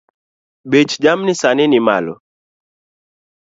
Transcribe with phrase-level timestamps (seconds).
[0.71, 2.13] Bech jamni sani ni malo